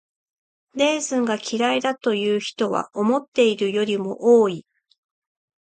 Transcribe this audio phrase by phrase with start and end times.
[0.73, 4.65] レーズンが嫌いだという人は思っているよりも多い。